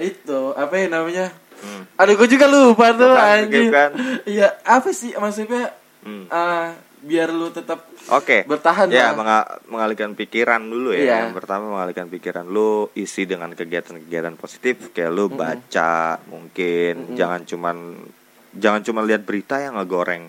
Itu 0.00 0.54
apa 0.54 0.74
ya 0.74 0.86
namanya? 0.88 1.26
Hmm. 1.58 1.82
Aduh, 1.96 2.14
gue 2.14 2.28
juga 2.28 2.46
lupa 2.46 2.92
tuh 2.92 3.08
Bukan, 3.08 3.38
anjing. 3.42 3.66
bukan. 3.66 3.90
Iya, 4.24 4.48
apa 4.62 4.88
sih 4.90 5.10
maksudnya? 5.12 5.74
Hmm. 5.98 6.24
ah, 6.28 6.72
biar 7.00 7.28
lu 7.28 7.50
tetap 7.50 7.84
Oke. 8.08 8.42
Bertahan, 8.42 8.88
Ya, 8.88 9.12
menga- 9.12 9.60
mengalihkan 9.66 10.14
pikiran 10.14 10.62
dulu 10.62 10.90
ya. 10.90 10.98
Iya. 10.98 11.16
Yang 11.22 11.34
pertama 11.36 11.64
mengalihkan 11.70 12.06
pikiran 12.06 12.42
lu 12.42 12.70
isi 12.94 13.22
dengan 13.22 13.52
kegiatan-kegiatan 13.52 14.34
positif 14.34 14.90
kayak 14.90 15.10
lu 15.10 15.28
baca 15.28 16.16
mungkin 16.24 17.12
jangan 17.12 17.44
cuman 17.44 17.76
jangan 18.50 18.80
cuma 18.80 19.00
lihat 19.02 19.22
berita 19.22 19.58
yang 19.58 19.76
ngegoreng 19.76 20.24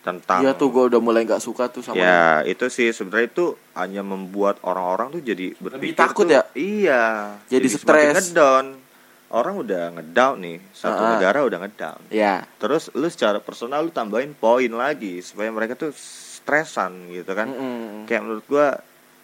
tentang 0.00 0.40
Iya 0.40 0.52
tuh 0.52 0.68
gue 0.70 0.84
udah 0.86 1.00
mulai 1.00 1.24
nggak 1.24 1.40
suka 1.40 1.66
tuh 1.66 1.80
sama 1.80 1.96
Ya, 1.96 2.44
itu 2.44 2.68
sih 2.68 2.88
sebenarnya 2.88 3.26
itu 3.26 3.46
hanya 3.72 4.00
membuat 4.00 4.60
orang-orang 4.62 5.10
tuh 5.10 5.22
jadi 5.24 5.56
berpikir 5.56 5.96
takut 5.96 6.24
tuh- 6.24 6.36
ya? 6.36 6.42
Iya. 6.52 7.02
Jadi 7.48 7.66
semakin 7.66 8.14
stres. 8.14 8.30
Orang 9.34 9.58
udah 9.58 9.90
ngedown 9.92 10.36
nih, 10.38 10.56
satu 10.70 10.94
Ah. 10.96 11.10
negara 11.12 11.42
udah 11.42 11.58
ngedown. 11.58 12.00
Ya, 12.08 12.46
Terus 12.56 12.86
lu 12.92 13.06
secara 13.06 13.38
personal 13.38 13.82
lu 13.82 13.90
tambahin 13.90 14.30
poin 14.32 14.70
lagi 14.70 15.18
supaya 15.20 15.50
mereka 15.50 15.74
tuh 15.74 15.90
stresan 15.90 17.10
gitu 17.10 17.32
kan. 17.32 17.48
Mm-mm. 17.48 18.04
Kayak 18.04 18.22
menurut 18.22 18.46
gua 18.46 18.66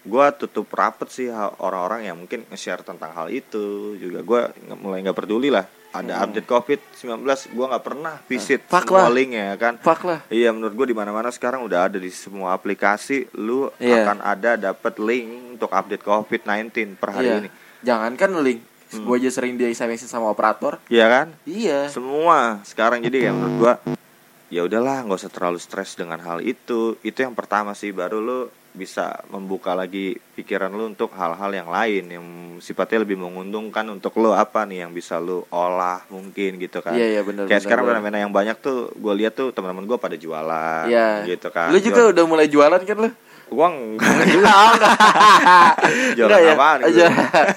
gua 0.00 0.26
tutup 0.30 0.66
rapet 0.70 1.08
sih 1.08 1.28
orang-orang 1.30 2.02
yang 2.02 2.16
mungkin 2.16 2.42
nge-share 2.44 2.80
tentang 2.80 3.12
hal 3.12 3.28
itu 3.28 3.60
juga 3.94 4.20
gua 4.20 4.42
mulai 4.74 4.98
nggak 5.00 5.12
peduli 5.14 5.46
lah 5.46 5.62
ada 5.90 6.22
update 6.22 6.48
covid 6.48 6.80
19 6.96 7.20
gua 7.52 7.66
nggak 7.68 7.84
pernah 7.84 8.14
visit 8.24 8.64
Fuck 8.64 8.88
semua 8.88 9.04
lah. 9.04 9.12
linknya 9.12 9.52
kan 9.54 9.76
fuck 9.76 10.00
lah. 10.02 10.24
Iya 10.26 10.50
menurut 10.50 10.72
gue 10.72 10.86
di 10.86 10.96
mana-mana 10.96 11.28
sekarang 11.28 11.60
udah 11.60 11.86
ada 11.86 11.98
di 11.98 12.08
semua 12.08 12.50
aplikasi 12.52 13.28
lu 13.36 13.68
Iya. 13.76 14.02
akan 14.02 14.18
ada 14.22 14.50
dapat 14.56 14.96
link 14.98 15.28
untuk 15.52 15.68
update 15.68 16.00
COVID-19 16.00 16.96
per 16.96 17.08
hari 17.12 17.26
Iya. 17.26 17.36
ini. 17.38 17.50
Jangankan 17.80 18.30
link, 18.40 18.60
Hmm. 18.90 19.06
gue 19.06 19.16
aja 19.16 19.30
sering 19.30 19.54
dia 19.54 19.68
SMS 19.68 20.02
sama 20.04 20.26
operator. 20.26 20.82
Iya 20.86 21.06
kan? 21.06 21.26
Iya. 21.44 21.86
Semua 21.86 22.58
sekarang 22.64 23.00
jadi 23.00 23.22
kayak 23.22 23.34
menurut 23.34 23.54
gua 23.56 23.72
ya 24.46 24.66
udahlah 24.66 25.06
nggak 25.06 25.14
usah 25.16 25.30
terlalu 25.30 25.58
stres 25.58 25.94
dengan 25.94 26.18
hal 26.18 26.40
itu. 26.40 26.98
Itu 27.00 27.18
yang 27.20 27.32
pertama 27.32 27.70
sih 27.72 27.90
baru 27.90 28.18
lu 28.18 28.40
bisa 28.70 29.18
membuka 29.26 29.74
lagi 29.74 30.14
pikiran 30.14 30.70
lu 30.70 30.86
untuk 30.86 31.10
hal-hal 31.10 31.50
yang 31.50 31.66
lain 31.66 32.04
yang 32.06 32.26
sifatnya 32.58 33.02
lebih 33.02 33.18
menguntungkan 33.18 33.82
untuk 33.88 34.14
lu 34.14 34.30
apa 34.30 34.62
nih 34.62 34.86
yang 34.86 34.94
bisa 34.94 35.18
lu 35.18 35.42
olah 35.50 36.06
mungkin 36.06 36.54
gitu 36.54 36.78
kan. 36.78 36.94
Iya, 36.94 37.18
iya, 37.18 37.22
benar, 37.22 37.46
Kayak 37.46 37.50
benar, 37.50 37.66
sekarang 37.66 37.84
fenomena 37.90 38.18
yang 38.22 38.30
banyak 38.30 38.56
tuh 38.58 38.94
gue 38.94 39.14
lihat 39.16 39.34
tuh 39.34 39.50
teman-teman 39.50 39.86
gua 39.86 39.98
pada 39.98 40.14
jualan 40.14 40.86
Iya. 40.86 41.26
gitu 41.26 41.50
kan. 41.50 41.70
Lu 41.70 41.78
juga 41.78 41.98
Jual- 42.00 42.12
udah 42.14 42.24
mulai 42.26 42.46
jualan 42.46 42.78
kan 42.80 42.96
lu? 42.96 43.10
Gua 43.50 43.66
enggak 43.66 44.14
juga. 44.30 44.50
Jualan 46.16 46.30
Enggak 46.30 46.40
ya? 46.40 46.54
apaan 46.54 46.78
gitu? 46.78 46.86
Aja. 46.86 47.06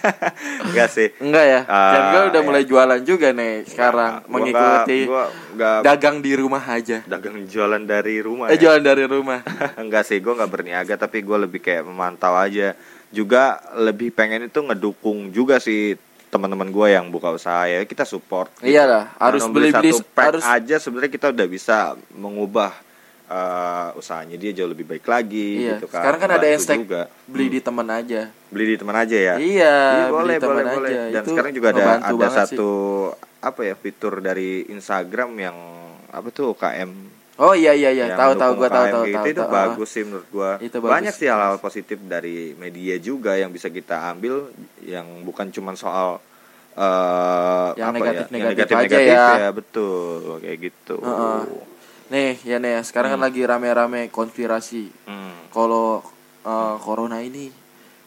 Enggak 0.68 0.88
sih. 0.90 1.08
Enggak 1.22 1.46
ya? 1.46 1.60
Dan 1.70 2.02
gue 2.10 2.22
udah 2.34 2.42
iya. 2.42 2.48
mulai 2.50 2.64
jualan 2.66 3.02
juga 3.06 3.28
nih 3.30 3.54
sekarang 3.70 4.12
Gua 4.26 4.32
mengikuti 4.34 5.00
enggak- 5.06 5.10
gua 5.10 5.24
enggak 5.54 5.78
dagang 5.86 6.18
di 6.26 6.32
rumah 6.34 6.64
aja. 6.66 6.98
dagang 7.06 7.36
jualan 7.46 7.84
dari 7.86 8.16
rumah. 8.26 8.50
Eh 8.50 8.58
ya. 8.58 8.62
jualan 8.68 8.84
dari 8.84 9.06
rumah. 9.06 9.40
enggak 9.82 10.04
sih, 10.10 10.18
gua 10.18 10.34
nggak 10.42 10.52
berniaga 10.52 10.94
tapi 10.98 11.22
gue 11.22 11.38
lebih 11.38 11.62
kayak 11.62 11.86
memantau 11.86 12.34
aja. 12.34 12.74
Juga 13.14 13.62
lebih 13.78 14.10
pengen 14.10 14.50
itu 14.50 14.58
ngedukung 14.66 15.30
juga 15.30 15.62
sih 15.62 15.94
teman-teman 16.34 16.74
gue 16.74 16.88
yang 16.98 17.14
buka 17.14 17.30
usaha 17.30 17.70
ya 17.70 17.86
kita 17.86 18.10
support. 18.10 18.50
Iyalah, 18.66 19.14
harus 19.22 19.46
Dengan 19.46 19.54
membeli 19.54 19.70
beli-beli 19.70 20.02
harus 20.18 20.42
aja 20.42 20.76
sebenarnya 20.82 21.12
kita 21.14 21.30
udah 21.30 21.46
bisa 21.46 21.94
mengubah 22.18 22.74
eh, 23.34 23.90
usahanya 23.96 24.38
dia 24.38 24.52
jauh 24.54 24.70
lebih 24.70 24.86
baik 24.86 25.02
lagi 25.04 25.50
Iya. 25.60 25.72
gitu 25.76 25.86
kan. 25.88 26.00
Sekarang 26.00 26.20
kan 26.20 26.30
ada 26.30 26.40
Bantu 26.40 26.54
hashtag 26.54 26.80
juga. 26.80 27.02
beli 27.26 27.48
di 27.50 27.60
teman 27.60 27.88
aja. 27.90 28.22
beli 28.48 28.66
di 28.68 28.76
teman 28.78 28.96
aja 28.96 29.18
ya. 29.18 29.36
Iya, 29.36 29.42
Iya, 29.42 29.76
beli 30.06 30.14
boleh, 30.14 30.38
boleh, 30.40 30.64
aja. 30.64 30.74
boleh. 30.76 30.92
Dan 31.10 31.22
Itu 31.22 31.30
sekarang 31.30 31.52
juga 31.52 31.68
ada 31.70 31.84
ada 32.00 32.14
banget 32.14 32.30
sih. 32.30 32.38
satu 32.54 32.72
apa 33.42 33.62
ya 33.62 33.76
fitur 33.76 34.14
dari 34.20 34.50
Instagram 34.68 35.30
yang 35.38 35.58
apa 36.08 36.28
tuh 36.30 36.54
KM 36.54 36.92
Oh 37.34 37.52
iya 37.52 37.74
iya 37.74 37.90
iya, 37.90 38.14
tahu 38.14 38.38
tahu 38.38 38.52
gua 38.56 38.70
tahu 38.70 38.86
gitu. 38.86 39.18
tahu. 39.18 39.26
itu 39.26 39.42
tahu. 39.42 39.50
bagus 39.50 39.90
sih 39.90 40.06
menurut 40.06 40.28
gua. 40.30 40.52
Itu 40.62 40.78
bagus. 40.78 40.94
Banyak 40.94 41.14
sih 41.14 41.28
hal-hal 41.28 41.58
positif 41.58 41.98
dari 42.00 42.54
media 42.54 42.94
juga 43.00 43.34
yang 43.34 43.50
bisa 43.50 43.68
kita 43.68 44.06
ambil 44.08 44.54
yang 44.80 45.26
bukan 45.26 45.50
cuma 45.50 45.74
soal 45.74 46.22
eh 46.74 47.70
Yang 47.74 47.88
apa 47.88 47.98
negatif-negatif 47.98 48.70
ya, 48.70 48.78
yang 48.78 48.86
aja 48.86 48.98
ya. 49.00 49.26
ya 49.40 49.50
betul 49.52 50.38
kayak 50.40 50.58
gitu. 50.64 50.96
Heeh. 51.00 51.42
Nih, 52.14 52.38
ya 52.46 52.58
nih, 52.58 52.82
sekarang 52.86 53.18
kan 53.18 53.22
lagi 53.24 53.42
rame-rame 53.42 54.08
konspirasi. 54.08 54.88
Hmm. 55.10 55.50
Kalau 55.50 56.00
eh, 56.44 56.76
corona 56.78 57.18
ini 57.20 57.50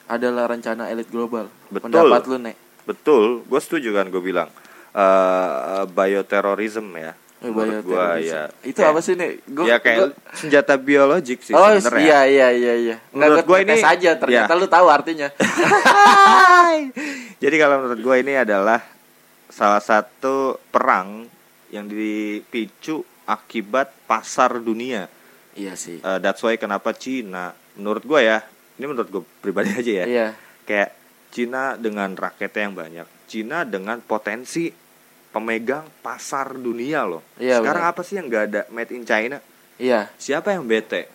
adalah 0.06 0.46
rencana 0.46 0.86
elit 0.86 1.08
global. 1.08 1.50
Betul. 1.66 1.90
Pendapat 1.90 2.20
lu, 2.24 2.36
Nek? 2.38 2.56
Betul, 2.86 3.42
gue 3.42 3.58
setuju 3.58 3.90
kan 3.90 4.06
gue 4.06 4.22
bilang 4.22 4.46
eh 4.94 5.82
bioterorisme 5.90 6.94
ya. 6.96 7.12
Eh, 7.36 7.52
Menurut 7.52 7.84
gua 7.84 8.16
ya. 8.16 8.48
Itu 8.62 8.80
Kayak- 8.80 8.94
apa 8.94 9.00
sih, 9.02 9.12
Nek? 9.12 9.30
Gua- 9.44 9.66
ya 9.66 9.76
kayak 9.76 9.98
gua- 10.00 10.14
senjata 10.32 10.72
biologik 10.78 11.42
sih 11.42 11.52
Oh 11.52 11.68
sebenarnya. 11.68 12.00
iya 12.00 12.18
iya 12.24 12.48
iya 12.48 12.74
iya. 12.78 12.96
Menurut 13.12 13.44
gua 13.44 13.60
ini- 13.60 13.76
saja 13.76 14.16
ternyata 14.16 14.48
ya. 14.48 14.56
lu 14.56 14.66
tahu 14.66 14.86
artinya. 14.88 15.28
Jadi 17.36 17.56
kalau 17.58 17.74
menurut 17.78 18.00
gue 18.00 18.16
ini 18.18 18.34
adalah 18.34 18.80
salah 19.46 19.78
satu 19.78 20.58
perang 20.66 21.28
yang 21.68 21.84
dipicu 21.84 23.04
akibat 23.26 23.90
pasar 24.06 24.58
dunia. 24.58 25.10
Iya 25.52 25.74
sih. 25.74 25.98
Eh, 25.98 26.18
that's 26.18 26.40
why 26.40 26.54
kenapa 26.54 26.92
Cina 26.92 27.50
menurut 27.74 28.02
gue 28.02 28.20
ya 28.22 28.40
ini 28.76 28.84
menurut 28.84 29.08
gue 29.08 29.22
pribadi 29.38 29.68
aja 29.70 29.92
ya 29.92 30.06
Iya. 30.06 30.26
kayak 30.64 30.90
Cina 31.28 31.76
dengan 31.76 32.12
raketnya 32.12 32.62
yang 32.62 32.74
banyak 32.74 33.06
Cina 33.24 33.64
dengan 33.64 34.00
potensi 34.00 34.72
pemegang 35.28 35.84
pasar 36.00 36.56
dunia 36.56 37.04
loh 37.04 37.20
Iya, 37.36 37.60
sekarang 37.60 37.84
benar. 37.84 37.92
apa 37.92 38.00
sih 38.00 38.14
yang 38.16 38.26
nggak 38.26 38.44
ada 38.46 38.62
made 38.70 38.92
in 38.92 39.04
China 39.04 39.36
Iya. 39.76 40.08
siapa 40.16 40.52
yang 40.52 40.64
bete 40.64 41.08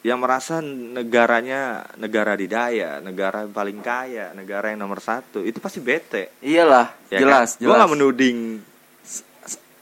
yang 0.00 0.20
merasa 0.20 0.60
negaranya 0.60 1.88
negara 1.96 2.32
didaya 2.34 3.00
negara 3.00 3.44
yang 3.44 3.52
paling 3.52 3.80
kaya 3.80 4.32
negara 4.32 4.68
yang 4.68 4.80
nomor 4.80 5.00
satu 5.00 5.40
itu 5.40 5.56
pasti 5.56 5.80
bete 5.80 6.28
Iyalah, 6.40 6.92
ya 7.08 7.20
jelas, 7.20 7.56
kan? 7.56 7.60
gue 7.60 7.64
jelas. 7.64 7.76
nggak 7.80 7.92
menuding 7.92 8.38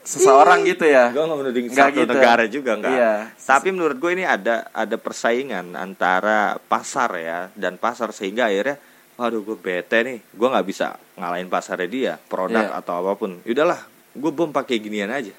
Seseorang 0.03 0.63
gitu 0.63 0.83
ya. 0.83 1.09
gue 1.09 1.19
nggak 1.19 1.39
menuding 1.39 1.67
satu 1.69 1.95
gitu. 1.97 2.11
negara 2.11 2.43
juga 2.45 2.71
nggak 2.75 2.91
Iya. 2.91 3.13
tapi 3.39 3.71
menurut 3.71 3.95
gue 3.95 4.11
ini 4.11 4.23
ada 4.23 4.67
ada 4.69 4.95
persaingan 4.95 5.73
antara 5.73 6.59
pasar 6.61 7.09
ya 7.15 7.39
dan 7.53 7.75
pasar 7.75 8.11
sehingga 8.11 8.45
akhirnya 8.45 8.75
waduh 9.13 9.39
gue 9.41 9.55
bete 9.55 9.97
nih 10.01 10.19
gue 10.19 10.47
nggak 10.49 10.65
bisa 10.65 10.87
ngalahin 11.15 11.47
pasarnya 11.47 11.87
dia 11.87 12.13
produk 12.21 12.67
Iya. 12.67 12.77
atau 12.77 12.93
apa 12.99 13.13
pun 13.15 13.39
udahlah 13.41 13.79
gue 14.11 14.31
bom 14.31 14.49
pakai 14.49 14.77
ginian 14.77 15.07
aja 15.09 15.31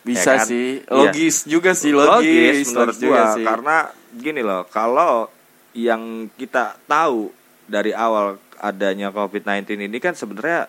Bisa 0.00 0.32
Ya 0.32 0.40
kan? 0.40 0.46
sih. 0.48 0.80
Iya. 0.80 0.96
Logis 0.96 1.36
juga 1.44 1.70
sih, 1.70 1.92
logis. 1.92 2.66
menurut 2.66 2.88
logis 2.88 2.98
juga 2.98 3.20
gua 3.20 3.36
sih. 3.36 3.44
karena 3.44 3.76
gini 4.10 4.40
loh 4.40 4.62
kalau 4.64 5.28
yang 5.70 6.02
kita 6.34 6.80
tahu 6.82 7.28
dari 7.64 7.92
awal 7.92 8.34
adanya 8.56 9.08
COVID-19 9.08 9.76
ini 9.78 9.98
kan 9.98 10.12
sebenarnya 10.12 10.66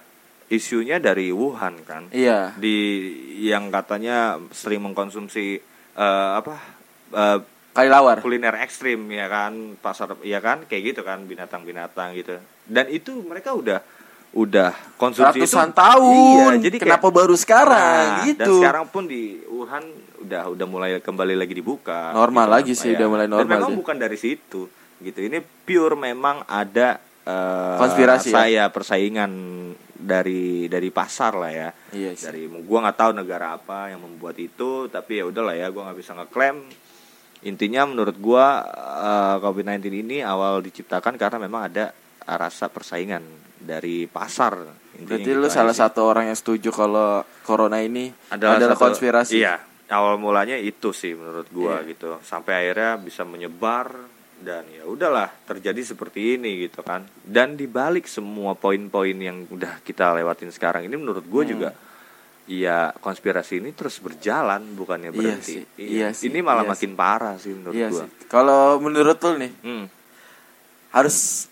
isunya 0.52 1.00
dari 1.00 1.32
Wuhan 1.32 1.80
kan 1.82 2.12
Iya. 2.12 2.52
di 2.54 2.76
yang 3.42 3.72
katanya 3.72 4.18
sering 4.52 4.84
mengkonsumsi 4.84 5.58
eh, 5.94 6.30
apa 6.34 6.56
Kali 7.72 7.88
lawar. 7.88 8.20
kuliner 8.20 8.52
ekstrim 8.60 9.08
ya 9.08 9.26
kan 9.26 9.80
pasar 9.80 10.20
ya 10.22 10.38
kan 10.38 10.68
kayak 10.68 10.92
gitu 10.92 11.02
kan 11.02 11.24
binatang-binatang 11.24 12.12
gitu 12.14 12.36
dan 12.66 12.86
itu 12.88 13.16
mereka 13.22 13.56
udah 13.56 13.80
udah 14.32 14.72
konsumsi 14.96 15.40
Ratusan 15.40 15.72
itu 15.72 15.76
tahun. 15.78 16.52
iya 16.52 16.62
jadi 16.62 16.78
Kenapa 16.78 17.08
kayak, 17.08 17.16
baru 17.16 17.36
sekarang 17.36 18.04
Nah, 18.10 18.24
gitu? 18.26 18.44
dan 18.44 18.48
sekarang 18.60 18.86
pun 18.88 19.04
di 19.06 19.40
Wuhan 19.46 19.84
udah 20.22 20.44
udah 20.50 20.68
mulai 20.68 20.92
kembali 21.00 21.34
lagi 21.34 21.52
dibuka 21.54 22.12
Normal 22.12 22.44
gitu 22.44 22.52
lagi 22.54 22.74
sih, 22.76 22.90
ya. 22.92 23.00
udah 23.00 23.08
mulai 23.08 23.26
dan 23.26 23.34
normal 23.34 23.48
memang 23.50 23.72
sih. 23.72 23.78
bukan 23.78 23.96
dari 23.98 24.18
situ 24.18 24.62
gitu 25.02 25.20
ini 25.22 25.40
pure 25.40 25.96
memang 25.98 26.44
ada 26.46 27.00
eh, 27.24 27.76
Konspirasi 27.78 28.28
ya? 28.28 28.34
saya 28.34 28.64
persaingan 28.68 29.32
dari 30.02 30.66
dari 30.66 30.90
pasar 30.90 31.34
lah 31.34 31.52
ya 31.52 31.70
Iya 31.92 32.12
sih. 32.12 32.26
dari 32.26 32.42
gua 32.60 32.84
nggak 32.84 32.98
tahu 32.98 33.12
negara 33.14 33.54
apa 33.54 33.88
yang 33.88 34.02
membuat 34.02 34.36
itu 34.36 34.86
tapi 34.88 35.18
ya 35.18 35.26
udahlah 35.26 35.54
ya 35.54 35.70
gua 35.70 35.88
nggak 35.88 36.00
bisa 36.00 36.12
ngeklaim 36.14 36.58
intinya 37.42 37.86
menurut 37.86 38.18
gua 38.18 38.62
eh, 39.00 39.36
COVID-19 39.40 39.82
ini 40.00 40.18
awal 40.22 40.60
diciptakan 40.60 41.16
karena 41.16 41.38
memang 41.40 41.66
ada 41.66 41.94
rasa 42.24 42.68
persaingan 42.68 43.22
dari 43.56 44.06
pasar 44.06 44.58
Intinya 44.92 45.08
Berarti 45.08 45.24
gitu 45.28 45.40
lu 45.40 45.48
salah 45.48 45.72
sih. 45.72 45.80
satu 45.80 46.02
orang 46.04 46.26
yang 46.26 46.36
setuju 46.36 46.70
kalau 46.70 47.24
corona 47.42 47.80
ini 47.80 48.12
adalah, 48.28 48.60
satu- 48.60 48.78
konspirasi. 48.84 49.34
Iya, 49.36 49.58
awal 49.88 50.18
mulanya 50.18 50.54
itu 50.54 50.92
sih 50.92 51.16
menurut 51.16 51.48
gua 51.50 51.80
Iya. 51.80 51.90
gitu. 51.90 52.20
Sampai 52.22 52.54
akhirnya 52.60 53.00
bisa 53.00 53.24
menyebar 53.24 53.88
dan 54.42 54.66
ya 54.68 54.84
udahlah 54.84 55.30
terjadi 55.44 55.82
seperti 55.86 56.36
ini 56.36 56.66
gitu 56.66 56.82
kan. 56.82 57.06
Dan 57.18 57.54
dibalik 57.54 58.06
semua 58.06 58.54
poin-poin 58.54 59.14
yang 59.14 59.46
udah 59.48 59.80
kita 59.82 60.14
lewatin 60.14 60.50
sekarang 60.50 60.84
ini 60.84 60.94
menurut 60.94 61.24
gua 61.24 61.42
Hmm. 61.42 61.52
juga 61.52 61.70
ya 62.44 62.92
konspirasi 62.92 63.58
ini 63.58 63.72
terus 63.72 63.98
berjalan 63.98 64.74
bukannya 64.74 65.10
Iya 65.10 65.16
berhenti. 65.16 65.54
sih, 65.54 65.64
iya 65.78 66.10
sih, 66.12 66.28
Ini 66.28 66.42
malah 66.42 66.66
iya 66.66 66.72
makin 66.72 66.92
parah 66.94 67.38
sih 67.38 67.54
menurut 67.54 67.72
Iya 67.72 67.88
sih. 67.96 68.08
Kalau 68.28 68.78
menurut 68.78 69.18
lu 69.18 69.32
nih, 69.38 69.52
Hmm. 69.62 69.86
harus 70.92 71.48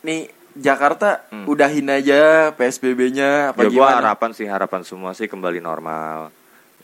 nih 0.00 0.26
Jakarta 0.54 1.26
Hmm. 1.28 1.46
udahin 1.46 1.86
aja 1.88 2.50
PSBB-nya 2.50 3.50
apa 3.50 3.62
ya 3.62 3.70
gimana? 3.70 3.98
harapan 4.00 4.30
sih 4.30 4.46
harapan 4.46 4.82
semua 4.82 5.10
sih 5.12 5.26
kembali 5.26 5.58
normal 5.58 6.30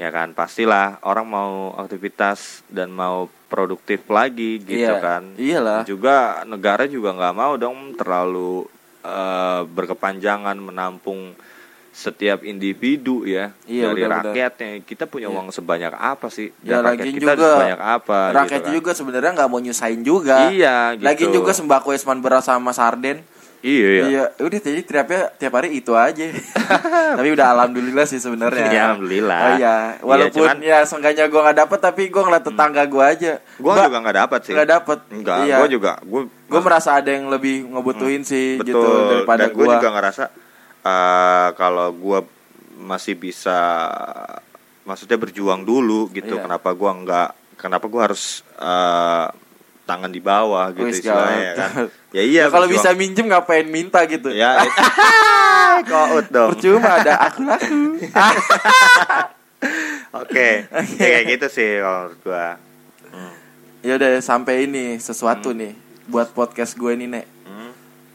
ya 0.01 0.09
kan 0.09 0.33
pastilah 0.33 0.97
orang 1.03 1.27
mau 1.27 1.53
aktivitas 1.77 2.65
dan 2.67 2.89
mau 2.91 3.29
produktif 3.47 4.01
lagi 4.09 4.57
gitu 4.59 4.81
Iya, 4.81 4.97
kan 4.97 5.23
iyalah. 5.37 5.85
juga 5.85 6.17
negara 6.45 6.89
juga 6.89 7.13
nggak 7.13 7.35
mau 7.35 7.53
dong 7.55 7.93
terlalu 7.93 8.65
eh, 9.01 9.61
berkepanjangan 9.67 10.57
menampung 10.57 11.37
setiap 11.91 12.41
individu 12.43 13.27
ya 13.27 13.53
Iya, 13.67 13.91
dari 13.91 14.01
benar-benar. 14.01 14.25
rakyatnya 14.31 14.69
kita 14.81 15.05
punya 15.05 15.27
Iya. 15.27 15.37
uang 15.37 15.49
sebanyak 15.51 15.93
apa 15.93 16.27
sih 16.29 16.49
Ya, 16.61 16.79
dan 16.79 16.87
rakyat 16.87 17.05
kita 17.11 17.33
juga 17.35 17.49
sebanyak 17.51 17.81
apa 17.83 18.19
Rakyat 18.31 18.47
gitu 18.55 18.65
kan. 18.65 18.75
juga 18.75 18.91
sebenarnya 18.95 19.31
nggak 19.35 19.49
mau 19.49 19.61
nyusahin 19.61 20.01
juga. 20.01 20.37
iya 20.49 20.77
gitu 20.95 21.05
Lagian 21.05 21.31
juga 21.35 21.53
sembako 21.53 21.89
Esman 21.91 22.21
beras 22.21 22.47
sama 22.47 22.73
sarden. 22.73 23.21
Iya, 23.63 23.89
iya. 23.91 24.05
Iya, 24.07 24.25
udah 24.39 24.59
jadi 24.59 24.81
tiapnya 24.81 25.23
tiap 25.33 25.53
hari 25.53 25.75
itu 25.75 25.93
aja. 25.93 26.25
tapi 27.19 27.29
udah 27.31 27.47
alhamdulillah 27.51 28.05
sih 28.05 28.17
sebenarnya. 28.17 28.67
Iya, 28.67 28.81
alhamdulillah. 28.87 29.41
Oh 29.41 29.51
iya, 29.55 29.75
walaupun 30.01 30.47
cuman- 30.47 30.63
ya 30.63 30.79
seenggaknya 30.83 31.25
gua 31.27 31.41
nggak 31.45 31.59
dapet 31.61 31.79
tapi 31.79 32.03
gua 32.07 32.23
ngeliat 32.25 32.45
tetangga 32.45 32.83
gua 32.87 33.05
aja. 33.09 33.33
gua 33.57 33.75
juga 33.83 33.99
nggak 34.01 34.17
dapat 34.19 34.41
sih 34.41 34.53
nggak 34.53 34.71
dapet. 34.71 34.99
enggak 35.11 35.37
Iya. 35.43 35.57
gua 35.57 35.69
juga 35.69 35.93
gua 36.03 36.21
Gua 36.47 36.61
merasa 36.61 36.91
ada 36.95 37.11
yang 37.11 37.27
lebih 37.27 37.63
ngebutuhin 37.65 38.23
sih 38.23 38.57
betul 38.57 38.75
gitu 38.75 38.91
daripada 39.09 39.45
dan 39.45 39.53
gue 39.53 39.63
gua. 39.63 39.75
juga 39.77 39.89
ngerasa 39.93 40.25
eh, 40.81 41.49
kalau 41.55 41.89
gue 41.93 42.19
masih 42.81 43.15
bisa 43.15 43.59
maksudnya 44.83 45.15
berjuang 45.15 45.63
dulu 45.63 46.09
gitu 46.11 46.35
Iya. 46.35 46.43
kenapa 46.43 46.73
gua 46.73 46.91
nggak 46.97 47.29
kenapa 47.55 47.87
gua 47.87 48.09
harus 48.09 48.41
eh, 48.57 49.27
tangan 49.91 50.15
di 50.15 50.23
bawah 50.23 50.71
gitu 50.71 50.87
Wis, 50.87 51.03
istilahnya 51.03 51.43
ya 51.43 51.55
kan. 51.59 51.71
Ya 52.15 52.23
iya 52.23 52.43
Ya, 52.47 52.47
kalau 52.47 52.71
bisa 52.71 52.95
minjem 52.95 53.27
ngapain 53.27 53.67
minta 53.67 53.99
gitu. 54.07 54.31
ya 54.31 54.63
kout 55.91 56.31
dong. 56.31 56.55
Percuma 56.55 57.03
ada 57.03 57.19
aku 57.27 57.43
laku. 57.43 57.99
oke. 60.23 60.49
Ya, 60.71 61.07
kayak 61.11 61.25
gitu 61.35 61.47
sih 61.51 61.83
kalau 61.83 62.07
menurut 62.07 62.21
gua. 62.23 62.47
Ya 63.83 63.93
udah 63.99 64.23
sampai 64.23 64.71
ini 64.71 65.03
sesuatu 65.03 65.51
nih 65.51 65.75
buat 66.07 66.31
podcast 66.31 66.79
gue 66.79 66.95
nih 66.95 67.11
nek. 67.11 67.27
Hmm. 67.51 67.71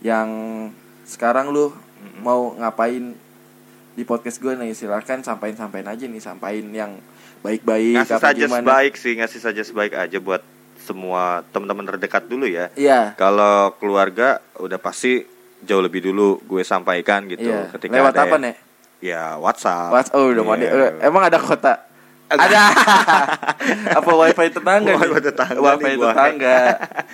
yang 0.05 0.29
sekarang 1.03 1.51
lu 1.51 1.73
mau 2.23 2.55
ngapain 2.55 3.11
di 3.97 4.03
podcast 4.07 4.39
gue 4.39 4.55
nih? 4.55 4.71
Silakan 4.71 5.19
sampaikan 5.25 5.67
sampaikan 5.67 5.91
aja 5.91 6.05
nih 6.07 6.21
sampaikan 6.23 6.71
yang 6.71 6.91
baik-baik 7.43 8.01
ngasih 8.01 8.17
saja 8.17 8.45
sebaik 8.49 8.93
sih 8.97 9.13
ngasih 9.21 9.39
saja 9.41 9.61
sebaik 9.61 9.93
aja 9.93 10.17
buat 10.17 10.41
semua 10.85 11.41
teman-teman 11.49 11.89
terdekat 11.89 12.29
dulu 12.29 12.45
ya. 12.45 12.69
Iya. 12.77 13.17
Kalau 13.17 13.73
keluarga 13.81 14.37
udah 14.61 14.77
pasti 14.77 15.25
jauh 15.65 15.81
lebih 15.81 16.05
dulu 16.05 16.37
gue 16.45 16.61
sampaikan 16.61 17.25
gitu 17.25 17.49
iya. 17.49 17.73
ketika 17.73 17.97
lewat 17.97 18.13
ada 18.13 18.21
apa 18.29 18.37
nek? 18.37 18.55
Ya 19.01 19.35
WhatsApp. 19.41 19.89
What's 19.89 20.09
oh 20.13 20.29
udah 20.29 20.45
eh, 20.61 20.93
emang 21.01 21.25
ada 21.25 21.41
kota? 21.41 21.85
Ada. 22.25 22.73
Apa 24.01 24.11
wifi 24.17 24.49
tetangga 24.49 24.97
nih? 24.97 24.97
Wifi 24.97 25.21
tetangga 25.29 25.59
wifi 25.69 25.93
nih 25.93 25.97
tetangga 26.01 26.57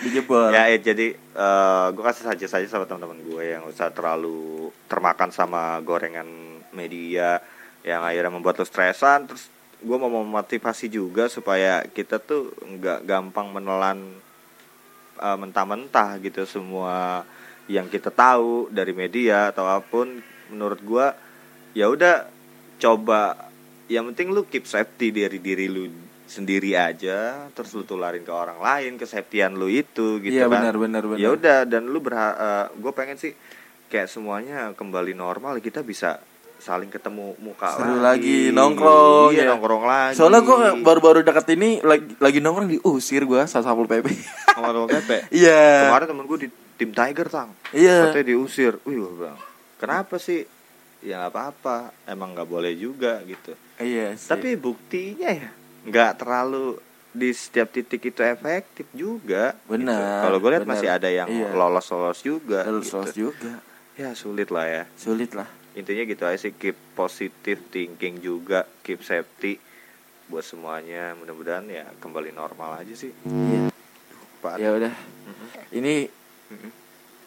dijebol 0.08 0.50
Ya, 0.56 0.72
ya, 0.72 0.78
jadi 0.80 1.08
eh, 1.20 1.86
gue 1.92 2.04
kasih 2.04 2.32
saja 2.32 2.46
saja 2.48 2.68
sama 2.72 2.88
teman-teman 2.88 3.20
gue 3.20 3.44
yang 3.44 3.68
usah 3.68 3.92
terlalu 3.92 4.72
termakan 4.88 5.36
sama 5.36 5.84
gorengan 5.84 6.28
media 6.72 7.44
yang 7.84 8.06
akhirnya 8.08 8.32
membuat 8.32 8.62
lo 8.62 8.66
stresan 8.66 9.28
terus 9.28 9.52
gue 9.82 9.98
mau 9.98 10.10
memotivasi 10.10 10.94
juga 10.94 11.26
supaya 11.26 11.82
kita 11.84 12.22
tuh 12.22 12.54
nggak 12.62 13.04
gampang 13.04 13.50
menelan 13.50 14.00
eh, 15.18 15.38
mentah-mentah 15.38 16.22
gitu. 16.22 16.46
Semua 16.46 17.26
yang 17.66 17.90
kita 17.90 18.14
tahu 18.14 18.70
dari 18.70 18.94
media 18.94 19.50
atau 19.50 19.66
apa 19.66 19.86
pun 19.86 20.22
menurut 20.54 20.80
gue 20.82 21.08
ya 21.74 21.90
udah 21.90 22.30
coba. 22.78 23.50
Yang 23.92 24.16
penting 24.16 24.28
lu 24.32 24.48
keep 24.48 24.64
safety 24.70 25.12
dari 25.12 25.40
diri 25.44 25.68
lu 25.68 25.90
sendiri 26.32 26.80
aja 26.80 27.52
terus 27.52 27.76
lu 27.76 27.84
tularin 27.84 28.24
ke 28.24 28.32
orang 28.32 28.64
lain 28.64 28.96
kesafetyan 28.96 29.52
lu 29.52 29.68
itu 29.68 30.24
gitu 30.24 30.32
iya 30.32 30.48
kan. 30.48 30.64
benar 30.64 30.76
benar 30.80 31.04
benar. 31.04 31.20
Ya 31.20 31.36
udah 31.36 31.68
dan 31.68 31.92
lu 31.92 32.00
berha 32.00 32.72
gue 32.72 32.92
pengen 32.96 33.20
sih 33.20 33.36
kayak 33.92 34.08
semuanya 34.08 34.72
kembali 34.72 35.12
normal 35.12 35.60
kita 35.60 35.84
bisa 35.84 36.24
saling 36.62 36.88
ketemu 36.88 37.34
muka 37.38 37.74
Seru 37.74 37.98
lagi, 37.98 38.54
nongkrong, 38.54 39.34
iya 39.34 39.50
ya. 39.50 39.58
nongkrong 39.58 39.84
lagi. 39.84 40.14
Soalnya 40.14 40.46
gue 40.46 40.58
baru-baru 40.80 41.26
dekat 41.26 41.50
ini 41.52 41.82
lagi 41.82 42.14
lagi 42.16 42.38
nongkrong 42.38 42.70
diusir 42.70 43.26
gue 43.26 43.42
sama 43.50 43.66
satpol 43.66 43.90
pp 43.90 44.06
ngomong 44.54 44.86
kepe 44.88 45.26
iya. 45.42 45.90
Kemarin 45.90 46.06
temen 46.14 46.26
gue 46.30 46.38
di 46.46 46.50
tim 46.78 46.94
Tiger 46.94 47.28
tang. 47.28 47.50
Iya. 47.74 48.14
Katanya 48.14 48.26
diusir. 48.30 48.78
Wih 48.86 49.02
bilang 49.02 49.38
kenapa 49.76 50.16
sih? 50.16 50.46
Ya 51.02 51.26
apa-apa. 51.26 51.90
Emang 52.06 52.38
nggak 52.38 52.46
boleh 52.46 52.78
juga 52.78 53.18
gitu. 53.26 53.58
Iya 53.82 54.14
sih. 54.14 54.30
tapi 54.30 54.54
buktinya 54.54 55.34
ya 55.34 55.50
nggak 55.82 56.22
terlalu 56.22 56.78
di 57.10 57.34
setiap 57.34 57.74
titik 57.74 58.06
itu 58.06 58.22
efektif 58.22 58.86
juga 58.94 59.58
gitu. 59.58 59.74
Benar, 59.74 60.30
kalau 60.30 60.38
gue 60.38 60.50
lihat 60.54 60.70
masih 60.70 60.88
ada 60.88 61.10
yang 61.10 61.26
Iya. 61.26 61.52
lolos 61.52 61.90
lolos 61.90 62.22
juga 62.22 62.62
Terus 62.64 62.86
gitu. 62.86 62.96
terus 63.02 63.16
juga. 63.18 63.54
Ya 63.98 64.14
sulit 64.14 64.48
lah 64.48 64.70
ya. 64.70 64.84
Sulit 64.96 65.34
lah 65.34 65.50
intinya 65.72 66.04
gitu 66.04 66.24
aja 66.28 66.40
sih 66.48 66.54
keep 66.56 66.76
positive 66.94 67.60
thinking 67.72 68.20
juga 68.20 68.68
keep 68.84 69.00
safety 69.04 69.56
buat 70.28 70.44
semuanya 70.44 71.16
mudah-mudahan 71.20 71.68
ya 71.68 71.88
kembali 72.00 72.32
normal 72.36 72.80
aja 72.84 72.96
sih 72.96 73.12
Iya. 73.28 73.72
Ya 74.58 74.74
udah. 74.74 74.94
Ini 75.70 76.10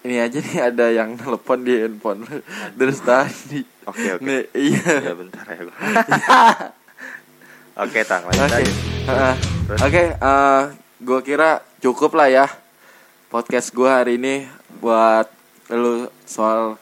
ini 0.05 0.17
aja 0.21 0.37
nih 0.43 0.61
ada 0.61 0.87
yang 0.91 1.15
telepon 1.17 1.63
di 1.65 1.79
handphone 1.79 2.27
lu 2.27 2.43
terus 2.77 2.99
tadi. 3.01 3.63
Oke, 3.87 4.19
oke. 4.19 4.25
Nih, 4.25 4.43
iya. 4.53 5.13
ya 5.13 5.15
bentar 5.15 5.45
ya 5.47 5.63
oke 7.85 8.01
tang 8.05 8.23
lanjut 8.27 8.51
Oke. 8.51 8.61
aja? 8.61 8.73
Oke, 9.85 10.03
eh, 10.13 10.63
gua 11.01 11.21
kira 11.23 11.51
cukup 11.81 12.19
lah 12.19 12.29
ya 12.29 12.47
podcast 13.31 13.71
gua 13.73 14.03
hari 14.03 14.19
ini 14.19 14.45
buat 14.83 15.31
lu 15.73 16.11
soal 16.29 16.77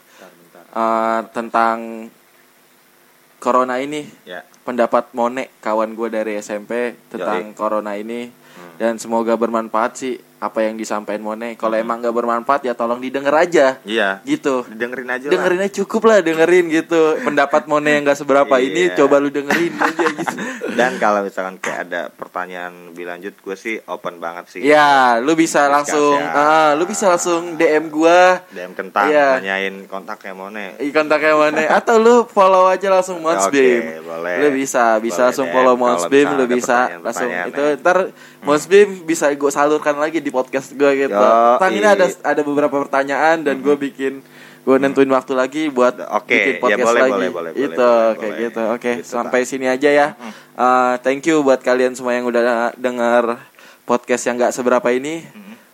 eh, 0.73 1.21
tentang 1.31 2.09
corona 3.39 3.79
ini. 3.79 4.07
ya 4.25 4.43
Pendapat 4.63 5.11
Mone 5.11 5.51
kawan 5.59 5.93
gua 5.93 6.07
dari 6.07 6.39
SMP 6.39 6.95
tentang 7.11 7.51
corona 7.53 7.99
ini 7.99 8.31
Hmm. 8.53 8.77
dan 8.77 9.01
semoga 9.01 9.33
bermanfaat 9.33 9.93
sih 9.97 10.21
apa 10.43 10.59
yang 10.61 10.75
disampaikan 10.75 11.23
Mone. 11.23 11.55
Kalau 11.55 11.77
emang 11.77 12.03
nggak 12.03 12.11
bermanfaat 12.13 12.67
ya 12.67 12.75
tolong 12.75 12.99
didengar 12.99 13.31
aja. 13.37 13.79
iya 13.85 14.19
Gitu. 14.23 14.67
didengerin 14.67 15.07
aja 15.09 15.25
lah 15.25 15.33
Dengerin 15.33 15.61
aja 15.61 15.73
cukup 15.79 16.03
lah 16.05 16.19
dengerin 16.19 16.67
gitu. 16.69 17.01
Pendapat 17.21 17.63
Mone 17.65 17.87
yang 17.89 18.03
nggak 18.03 18.19
seberapa 18.19 18.59
ini 18.59 18.91
Iya. 18.91 18.99
coba 18.99 19.17
lu 19.17 19.31
dengerin 19.31 19.71
aja 19.73 20.07
gitu. 20.09 20.35
dan 20.79 20.99
kalau 20.99 21.23
misalkan 21.23 21.57
kayak 21.57 21.79
ada 21.85 22.03
pertanyaan 22.09 22.91
lebih 22.91 23.07
lanjut 23.07 23.35
gue 23.37 23.55
sih 23.55 23.79
open 23.85 24.19
banget 24.19 24.45
sih 24.49 24.61
Ya, 24.63 25.17
lu 25.17 25.33
bisa 25.33 25.63
Discuss 25.63 25.75
langsung 25.95 26.19
ya. 26.19 26.35
ah, 26.35 26.71
lu 26.73 26.85
bisa 26.85 27.05
langsung 27.07 27.55
DM 27.55 27.87
gua 27.89 28.43
DM 28.49 28.73
kentang 28.73 29.07
Iya. 29.07 29.39
nanyain 29.39 29.87
kontaknya 29.87 30.33
Mone 30.33 30.75
i- 30.77 30.91
kontaknya 30.91 31.35
mana 31.35 31.61
atau 31.71 31.97
lu 31.97 32.27
follow 32.27 32.67
aja 32.67 32.89
langsung 32.89 33.21
Mons 33.21 33.47
Oke, 33.47 33.55
Bim. 33.55 34.03
boleh. 34.03 34.37
Lu 34.41 34.49
bisa 34.51 34.97
bisa 34.99 35.15
Boleh 35.15 35.25
langsung 35.29 35.47
deh, 35.47 35.53
follow 35.53 35.75
Mons 35.77 36.03
Bim, 36.05 36.25
misalnya 36.25 36.35
lu 36.35 36.45
bisa 36.49 36.79
langsung 36.99 37.31
itu 37.31 37.63
ntar 37.79 37.99
Mons 38.41 38.65
Bim 38.67 38.89
bisa 39.05 39.31
gue 39.31 39.51
salurkan 39.51 39.95
lagi 39.95 40.19
di 40.19 40.32
podcast 40.33 40.73
gue 40.73 40.93
gitu. 40.99 41.13
Yoi. 41.13 41.61
Tang 41.61 41.71
ini 41.71 41.85
ada 41.85 42.07
ada 42.09 42.43
beberapa 42.43 42.81
pertanyaan 42.81 43.45
dan 43.45 43.61
gue 43.61 43.77
bikin 43.77 44.25
gue 44.63 44.77
nentuin 44.79 45.11
waktu 45.11 45.35
lagi 45.35 45.63
buat 45.69 45.99
Oke, 46.15 46.33
bikin 46.33 46.55
ya 46.55 46.61
podcast 46.61 46.87
boleh, 46.87 47.03
lagi. 47.03 47.13
boleh, 47.13 47.31
boleh, 47.31 47.51
itu 47.53 47.69
boleh, 47.77 48.15
kayak 48.15 48.33
boleh. 48.33 48.45
gitu. 48.47 48.63
Oke, 48.71 48.91
Gitu, 48.97 49.07
sampai 49.07 49.41
sini 49.43 49.67
aja 49.67 49.91
ya. 49.91 50.07
Uh, 50.55 50.95
thank 51.03 51.27
you 51.27 51.43
buat 51.43 51.59
kalian 51.61 51.93
semua 51.93 52.15
yang 52.15 52.25
udah 52.25 52.71
dengar 52.75 53.43
podcast 53.83 54.23
yang 54.25 54.39
gak 54.39 54.55
seberapa 54.55 54.87
ini. 54.89 55.27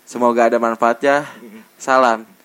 Semoga 0.03 0.49
ada 0.49 0.57
manfaatnya. 0.57 1.29
Salam. 1.77 2.38